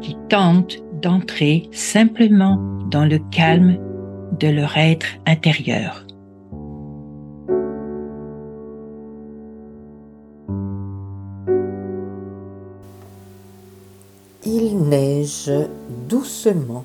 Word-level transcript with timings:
qui 0.00 0.16
tentent 0.28 0.78
d'entrer 1.02 1.68
simplement 1.72 2.56
dans 2.90 3.04
le 3.04 3.18
calme 3.30 3.78
de 4.38 4.48
leur 4.48 4.76
être 4.76 5.06
intérieur. 5.26 6.04
Il 14.44 14.78
neige 14.88 15.50
doucement. 16.08 16.84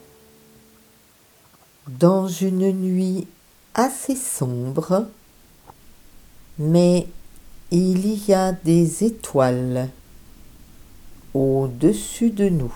Dans 1.87 2.27
une 2.27 2.71
nuit 2.71 3.27
assez 3.75 4.15
sombre, 4.15 5.07
mais 6.57 7.07
il 7.71 8.27
y 8.27 8.33
a 8.33 8.53
des 8.53 9.03
étoiles 9.03 9.89
au-dessus 11.33 12.31
de 12.31 12.49
nous 12.49 12.73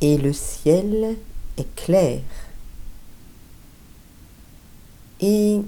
et 0.00 0.18
le 0.18 0.32
ciel 0.32 1.16
est 1.56 1.74
clair. 1.74 2.20
Et 5.20 5.60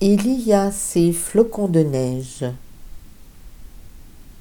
il 0.00 0.40
y 0.40 0.52
a 0.52 0.70
ces 0.70 1.12
flocons 1.12 1.68
de 1.68 1.80
neige 1.80 2.44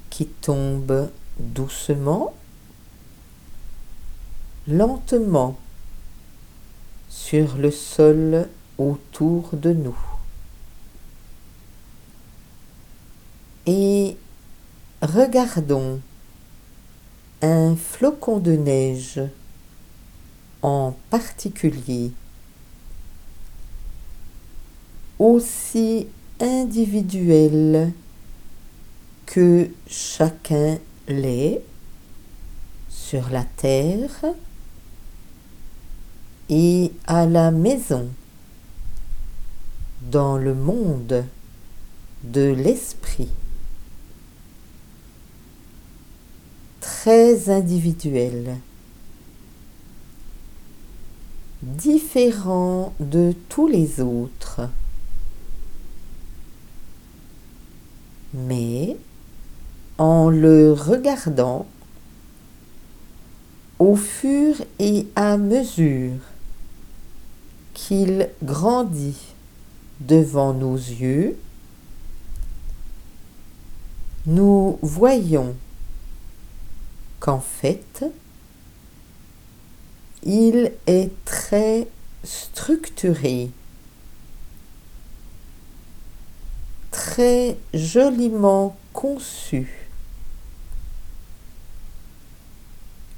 qui 0.09 0.25
tombent 0.25 1.09
doucement, 1.39 2.33
lentement 4.67 5.57
sur 7.09 7.55
le 7.57 7.71
sol 7.71 8.49
autour 8.77 9.49
de 9.53 9.71
nous. 9.71 9.97
Et 13.65 14.17
regardons 15.01 16.01
un 17.41 17.75
flocon 17.75 18.39
de 18.39 18.51
neige 18.51 19.21
en 20.61 20.93
particulier, 21.09 22.11
aussi 25.17 26.07
individuel 26.39 27.93
que 29.25 29.69
chacun 29.87 30.77
l'est 31.07 31.61
sur 32.89 33.29
la 33.29 33.43
terre 33.43 34.25
et 36.49 36.91
à 37.07 37.25
la 37.25 37.49
maison, 37.49 38.09
dans 40.01 40.37
le 40.37 40.53
monde 40.53 41.25
de 42.23 42.51
l'esprit. 42.51 43.29
Individuel, 47.07 48.57
différent 51.61 52.93
de 52.99 53.33
tous 53.49 53.67
les 53.67 54.01
autres, 54.01 54.69
mais 58.33 58.97
en 59.97 60.29
le 60.29 60.73
regardant 60.73 61.65
au 63.79 63.95
fur 63.95 64.55
et 64.79 65.07
à 65.15 65.37
mesure 65.37 66.19
qu'il 67.73 68.29
grandit 68.43 69.33
devant 69.99 70.53
nos 70.53 70.75
yeux, 70.75 71.37
nous 74.27 74.77
voyons 74.81 75.55
qu'en 77.21 77.39
fait, 77.39 78.03
il 80.23 80.73
est 80.85 81.11
très 81.23 81.87
structuré, 82.25 83.49
très 86.91 87.57
joliment 87.73 88.75
conçu. 88.91 89.87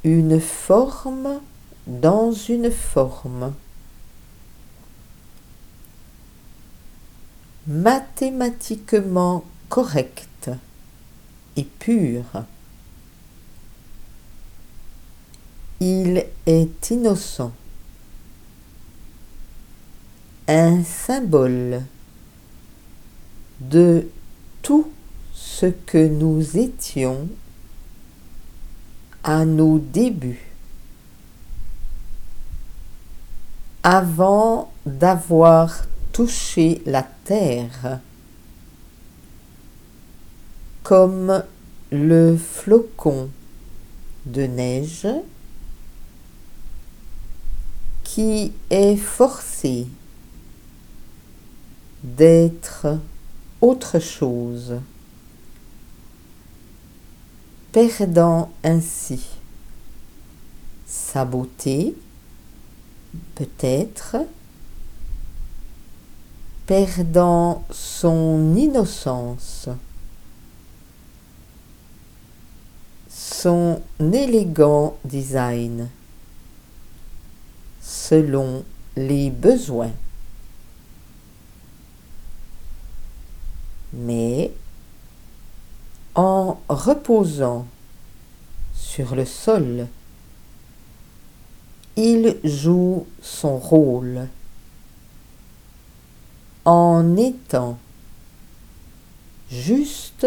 Une 0.03 0.39
forme 0.39 1.39
dans 1.87 2.31
une 2.31 2.69
forme. 2.69 3.53
mathématiquement 7.67 9.45
correcte 9.69 10.51
et 11.55 11.63
pure. 11.63 12.43
Il 15.85 16.25
est 16.45 16.91
innocent. 16.91 17.51
Un 20.47 20.81
symbole 20.85 21.81
de 23.59 24.07
tout 24.61 24.89
ce 25.33 25.65
que 25.65 26.07
nous 26.07 26.57
étions 26.57 27.27
à 29.25 29.43
nos 29.43 29.77
débuts, 29.77 30.53
avant 33.83 34.71
d'avoir 34.85 35.85
touché 36.13 36.81
la 36.85 37.03
terre, 37.25 37.99
comme 40.83 41.43
le 41.91 42.37
flocon 42.37 43.29
de 44.25 44.43
neige 44.43 45.07
qui 48.13 48.53
est 48.69 48.95
forcé 48.95 49.87
d'être 52.03 52.99
autre 53.59 53.97
chose, 53.97 54.75
perdant 57.71 58.51
ainsi 58.63 59.25
sa 60.85 61.25
beauté, 61.25 61.95
peut-être, 63.33 64.17
perdant 66.67 67.65
son 67.71 68.55
innocence, 68.55 69.69
son 73.09 73.81
élégant 73.99 74.97
design 75.03 75.89
selon 77.83 78.63
les 78.95 79.29
besoins. 79.29 79.91
Mais 83.91 84.51
en 86.15 86.59
reposant 86.69 87.67
sur 88.73 89.15
le 89.15 89.25
sol, 89.25 89.87
il 91.95 92.39
joue 92.43 93.05
son 93.21 93.57
rôle 93.57 94.27
en 96.65 97.17
étant 97.17 97.77
juste 99.51 100.25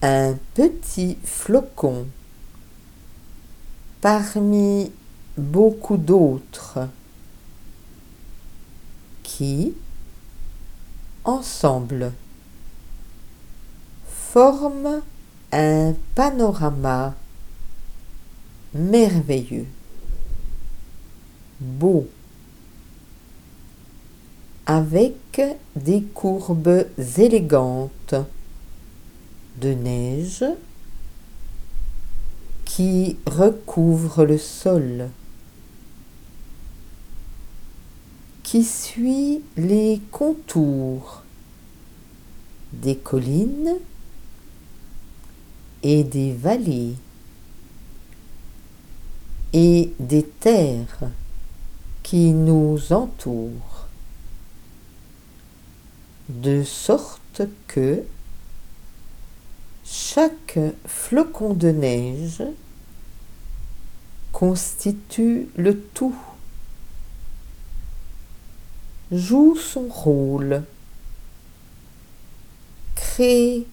un 0.00 0.34
petit 0.54 1.18
flocon 1.24 2.06
parmi 4.00 4.90
beaucoup 5.36 5.96
d'autres 5.96 6.88
qui, 9.22 9.74
ensemble, 11.24 12.12
forment 14.06 15.02
un 15.52 15.94
panorama 16.14 17.14
merveilleux, 18.74 19.66
beau, 21.60 22.08
avec 24.66 25.40
des 25.76 26.02
courbes 26.02 26.86
élégantes 27.18 28.14
de 29.60 29.74
neige 29.74 30.44
qui 32.64 33.18
recouvre 33.26 34.24
le 34.24 34.38
sol, 34.38 35.08
qui 38.52 38.64
suit 38.64 39.40
les 39.56 39.98
contours 40.10 41.22
des 42.74 42.98
collines 42.98 43.76
et 45.82 46.04
des 46.04 46.34
vallées 46.34 46.92
et 49.54 49.90
des 49.98 50.22
terres 50.22 51.08
qui 52.02 52.34
nous 52.34 52.92
entourent, 52.92 53.88
de 56.28 56.62
sorte 56.62 57.40
que 57.68 58.02
chaque 59.82 60.58
flocon 60.84 61.54
de 61.54 61.70
neige 61.70 62.42
constitue 64.30 65.48
le 65.56 65.80
tout, 65.80 66.14
joue 69.12 69.56
son 69.56 69.88
rôle, 69.88 70.62
crée 72.94 73.66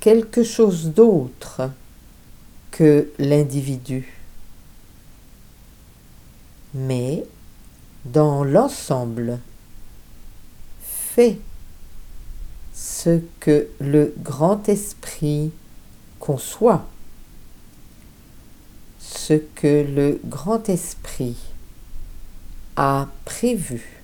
quelque 0.00 0.44
chose 0.44 0.90
d'autre 0.90 1.70
que 2.70 3.10
l'individu. 3.18 4.12
Mais, 6.74 7.24
dans 8.04 8.44
l'ensemble, 8.44 9.38
fait 11.14 11.38
ce 12.74 13.22
que 13.40 13.68
le 13.80 14.14
grand 14.18 14.68
esprit 14.68 15.52
conçoit, 16.20 16.86
ce 19.00 19.34
que 19.54 19.86
le 19.88 20.20
grand 20.26 20.68
esprit 20.68 21.36
a 22.76 23.08
prévu 23.24 23.95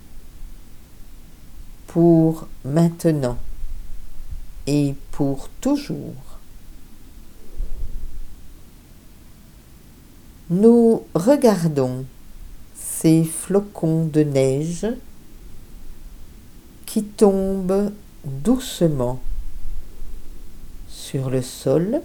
pour 1.93 2.49
maintenant 2.65 3.37
et 4.67 4.95
pour 5.11 5.51
toujours. 5.61 6.39
Nous 10.49 11.03
regardons 11.15 12.07
ces 12.75 13.25
flocons 13.25 14.07
de 14.07 14.23
neige 14.23 14.87
qui 16.87 17.05
tombent 17.05 17.93
doucement 18.25 19.21
sur 20.89 21.29
le 21.29 21.43
sol 21.43 22.01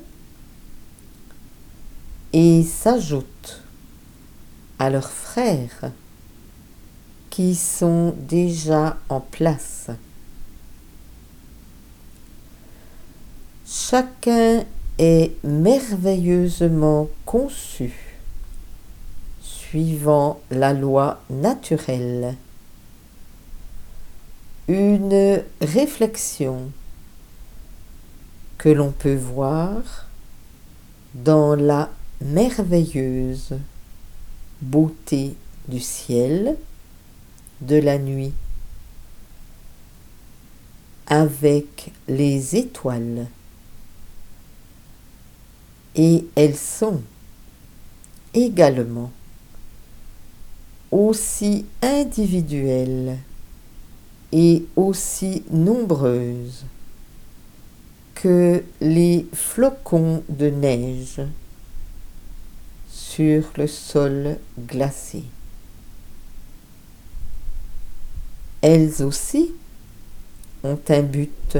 et 2.33 2.61
s'ajoutent 2.61 3.61
à 4.79 4.89
leurs 4.89 5.09
frères 5.09 5.93
qui 7.37 7.53
sont 7.53 8.15
déjà 8.17 8.97
en 9.09 9.19
place. 9.19 9.91
Chacun 13.63 14.63
est 14.97 15.33
merveilleusement 15.43 17.09
conçu 17.27 17.93
suivant 19.39 20.39
la 20.49 20.73
loi 20.73 21.21
naturelle 21.29 22.35
une 24.67 25.43
réflexion 25.61 26.71
que 28.57 28.69
l'on 28.69 28.91
peut 28.91 29.15
voir 29.15 30.07
dans 31.13 31.53
la 31.53 31.91
merveilleuse 32.19 33.53
beauté 34.59 35.35
du 35.67 35.79
ciel, 35.79 36.57
de 37.61 37.77
la 37.77 37.97
nuit, 37.97 38.33
avec 41.07 41.91
les 42.07 42.55
étoiles. 42.55 43.27
Et 45.95 46.25
elles 46.35 46.57
sont 46.57 47.01
également 48.33 49.11
aussi 50.91 51.65
individuelles 51.81 53.17
et 54.31 54.65
aussi 54.75 55.43
nombreuses 55.49 56.65
que 58.15 58.63
les 58.81 59.25
flocons 59.33 60.23
de 60.29 60.49
neige 60.49 61.21
sur 62.89 63.43
le 63.57 63.67
sol 63.67 64.37
glacé. 64.59 65.23
Elles 68.61 69.03
aussi 69.03 69.53
ont 70.63 70.79
un 70.89 71.01
but. 71.01 71.57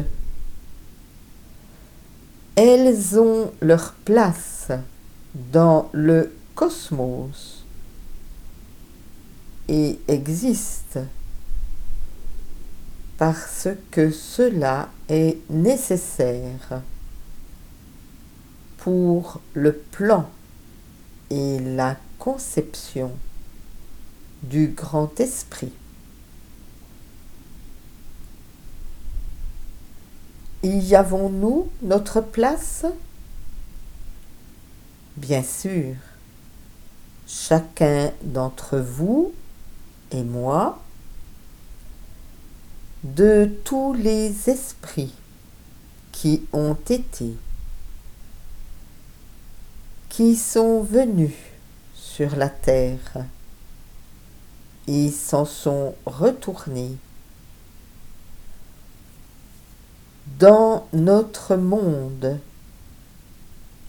Elles 2.56 3.20
ont 3.20 3.52
leur 3.62 3.94
place 3.94 4.72
dans 5.36 5.90
le 5.94 6.34
cosmos 6.56 7.66
et 9.68 10.00
existent 10.08 11.06
parce 13.18 13.68
que 13.92 14.12
cela 14.12 14.90
est 15.10 15.38
nécessaire 15.50 16.82
pour 18.78 19.42
le 19.54 19.74
plan 19.74 20.30
et 21.30 21.60
la 21.60 21.98
conception 22.20 23.12
du 24.44 24.70
grand 24.70 25.20
esprit. 25.20 25.74
Y 30.68 30.96
avons-nous 30.96 31.70
notre 31.82 32.20
place? 32.20 32.86
Bien 35.16 35.42
sûr, 35.42 35.96
chacun 37.26 38.12
d'entre 38.22 38.78
vous 38.78 39.32
et 40.12 40.24
moi 40.24 40.84
de 43.06 43.50
tous 43.64 43.94
les 43.94 44.50
esprits 44.50 45.14
qui 46.12 46.46
ont 46.52 46.76
été, 46.90 47.34
qui 50.10 50.36
sont 50.36 50.82
venus 50.82 51.32
sur 51.96 52.36
la 52.36 52.50
terre 52.50 53.24
et 54.86 55.12
s'en 55.12 55.46
sont 55.46 55.96
retournés 56.06 56.98
dans 60.40 60.88
notre 60.94 61.56
monde. 61.56 62.40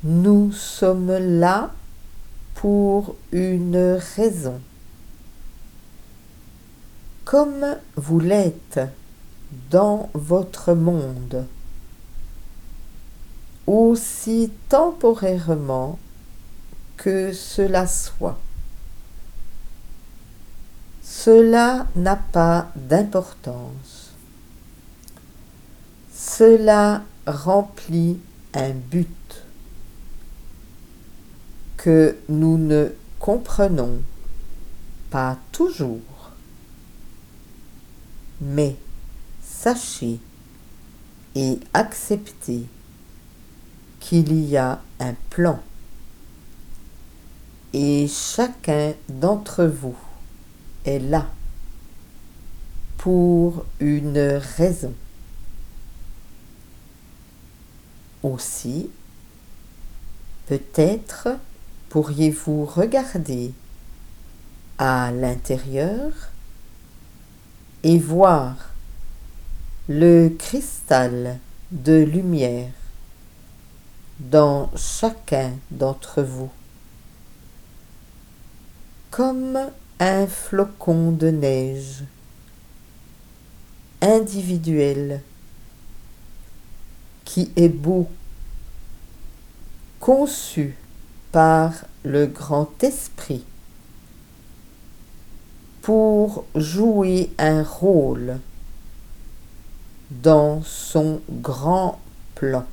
Nous 0.04 0.52
sommes 0.52 1.12
là 1.38 1.72
pour 2.54 3.16
une 3.32 3.98
raison. 4.16 4.60
Comme 7.24 7.76
vous 7.96 8.20
l'êtes 8.20 8.80
dans 9.70 10.08
votre 10.14 10.72
monde, 10.74 11.46
aussi 13.66 14.50
temporairement 14.68 15.98
que 16.96 17.32
cela 17.32 17.86
soit. 17.86 18.38
Cela 21.02 21.86
n'a 21.96 22.16
pas 22.16 22.68
d'importance. 22.76 24.07
Cela 26.28 27.04
remplit 27.26 28.18
un 28.54 28.70
but 28.70 29.42
que 31.78 32.16
nous 32.28 32.58
ne 32.58 32.90
comprenons 33.18 34.02
pas 35.10 35.38
toujours. 35.52 36.32
Mais 38.40 38.76
sachez 39.42 40.20
et 41.34 41.58
acceptez 41.72 42.66
qu'il 43.98 44.32
y 44.44 44.56
a 44.56 44.80
un 45.00 45.14
plan 45.30 45.60
et 47.72 48.06
chacun 48.06 48.92
d'entre 49.08 49.64
vous 49.64 49.96
est 50.84 51.00
là 51.00 51.26
pour 52.98 53.64
une 53.80 54.40
raison. 54.58 54.92
Aussi, 58.22 58.90
peut-être 60.46 61.28
pourriez-vous 61.88 62.64
regarder 62.64 63.52
à 64.78 65.10
l'intérieur 65.12 66.12
et 67.82 67.98
voir 67.98 68.54
le 69.88 70.28
cristal 70.28 71.38
de 71.70 72.02
lumière 72.02 72.70
dans 74.20 74.70
chacun 74.76 75.52
d'entre 75.70 76.22
vous. 76.22 76.50
comme 79.10 79.58
un 79.98 80.26
flocon 80.28 81.10
de 81.10 81.28
neige 81.30 82.04
individuel 84.00 85.22
qui 87.28 87.50
est 87.56 87.68
beau, 87.68 88.08
conçu 90.00 90.74
par 91.30 91.74
le 92.02 92.24
grand 92.24 92.82
esprit 92.82 93.44
pour 95.82 96.46
jouer 96.54 97.30
un 97.36 97.62
rôle 97.62 98.38
dans 100.10 100.62
son 100.62 101.20
grand 101.28 102.00
plan. 102.34 102.64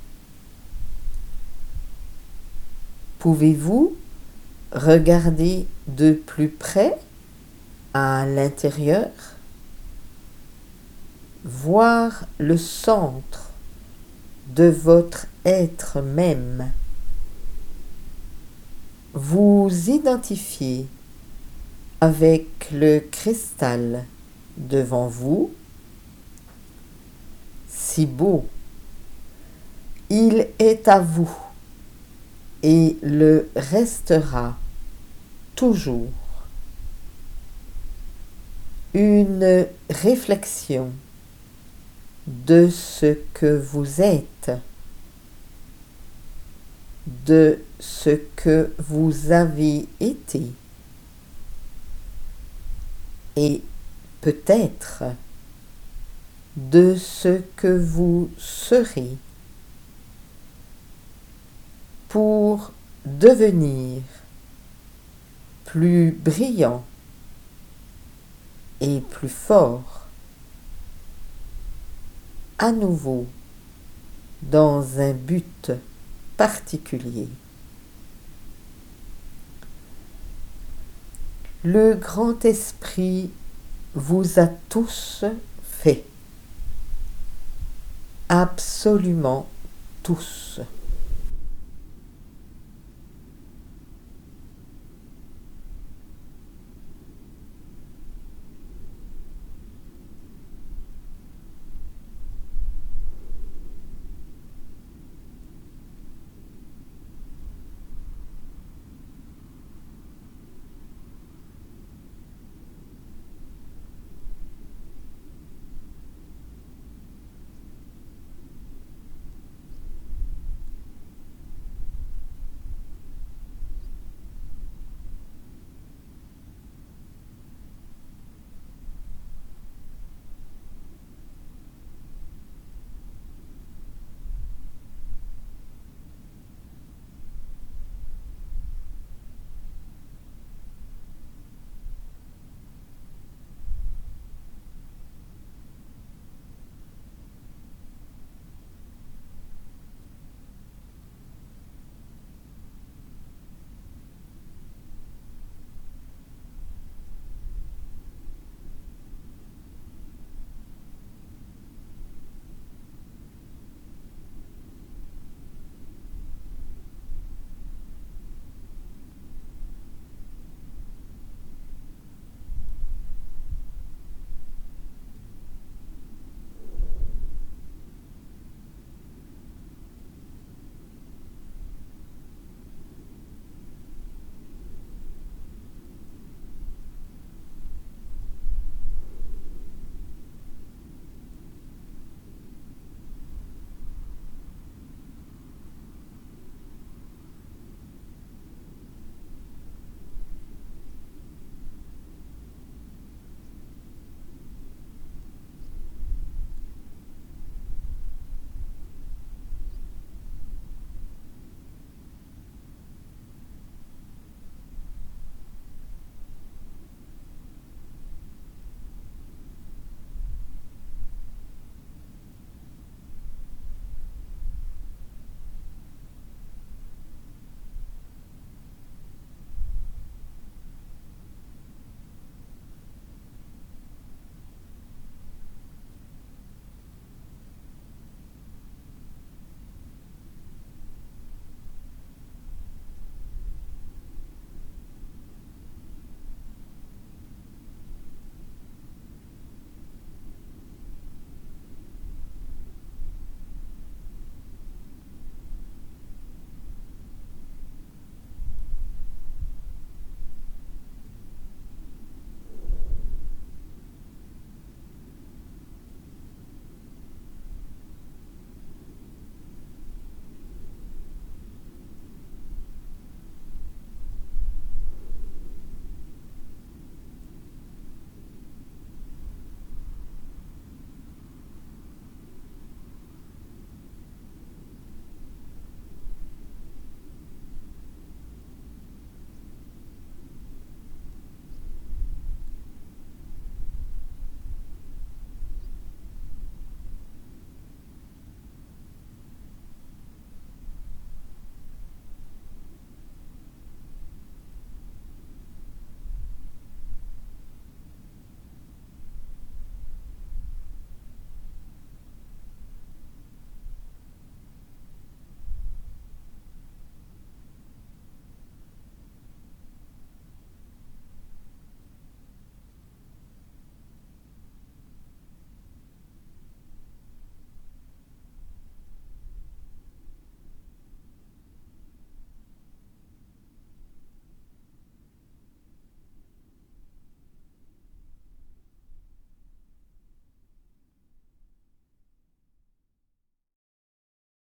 Pouvez-vous 3.18 3.94
regarder 4.72 5.66
de 5.86 6.12
plus 6.12 6.48
près 6.48 6.98
à 7.92 8.24
l'intérieur, 8.24 9.10
voir 11.44 12.24
le 12.38 12.56
centre 12.56 13.45
de 14.48 14.64
votre 14.64 15.26
être 15.44 16.00
même, 16.00 16.72
vous 19.14 19.70
identifier 19.88 20.86
avec 22.00 22.70
le 22.72 23.00
cristal 23.00 24.04
devant 24.56 25.08
vous, 25.08 25.52
si 27.68 28.06
beau, 28.06 28.46
il 30.10 30.46
est 30.58 30.88
à 30.88 31.00
vous 31.00 31.34
et 32.62 32.96
le 33.02 33.48
restera 33.56 34.56
toujours. 35.54 36.12
Une 38.94 39.66
réflexion 39.90 40.90
de 42.26 42.68
ce 42.68 43.16
que 43.34 43.58
vous 43.58 44.00
êtes, 44.00 44.50
de 47.06 47.60
ce 47.78 48.10
que 48.34 48.72
vous 48.78 49.30
avez 49.30 49.86
été 50.00 50.42
et 53.36 53.62
peut-être 54.20 55.04
de 56.56 56.96
ce 56.96 57.42
que 57.54 57.78
vous 57.78 58.30
serez 58.38 59.16
pour 62.08 62.72
devenir 63.04 64.02
plus 65.66 66.12
brillant 66.12 66.84
et 68.80 69.00
plus 69.00 69.28
fort 69.28 69.95
à 72.58 72.72
nouveau 72.72 73.26
dans 74.42 75.00
un 75.00 75.12
but 75.12 75.72
particulier. 76.36 77.28
Le 81.64 81.94
grand 81.94 82.44
esprit 82.44 83.30
vous 83.94 84.38
a 84.38 84.46
tous 84.68 85.24
fait, 85.62 86.04
absolument 88.28 89.48
tous. 90.02 90.60